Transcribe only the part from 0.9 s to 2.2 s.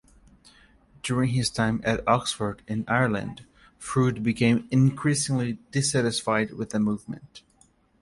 During his time at